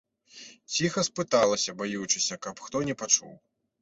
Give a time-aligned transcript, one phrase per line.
[0.75, 3.31] Ціха спыталася, баючыся, каб хто не пачуў.